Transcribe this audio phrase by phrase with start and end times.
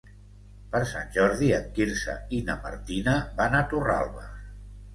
[0.71, 4.29] Per Sant Jordi en Quirze i na Martina van a Torralba.